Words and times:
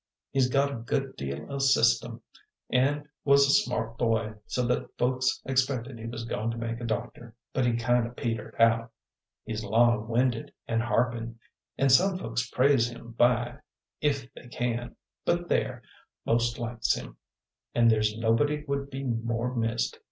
He's 0.31 0.49
got 0.49 0.71
a 0.71 0.77
good 0.77 1.15
deal 1.15 1.45
o' 1.51 1.59
system, 1.59 2.23
an' 2.71 3.07
was 3.23 3.45
a 3.45 3.51
smart 3.51 3.99
boy, 3.99 4.33
so 4.47 4.65
that 4.65 4.97
folks 4.97 5.39
expected 5.45 5.99
he 5.99 6.07
was 6.07 6.25
goin' 6.25 6.49
to 6.49 6.57
make 6.57 6.81
a 6.81 6.85
doctor, 6.85 7.35
but 7.53 7.67
he 7.67 7.75
kind 7.77 8.07
o' 8.07 8.09
petered 8.09 8.55
out. 8.59 8.91
He's 9.45 9.63
long 9.63 10.07
winded 10.07 10.53
an' 10.67 10.79
harpin', 10.79 11.37
an' 11.77 11.89
some 11.89 12.17
folks 12.17 12.49
prays 12.49 12.89
him 12.89 13.11
by 13.11 13.59
if 14.01 14.27
they 14.33 14.47
can; 14.47 14.95
but 15.23 15.47
there, 15.49 15.83
most 16.25 16.57
likes 16.57 16.95
him, 16.95 17.17
an' 17.75 17.87
there's 17.89 18.17
nobody 18.17 18.63
would 18.65 18.89
be 18.89 19.03
more 19.03 19.55
missed. 19.55 19.99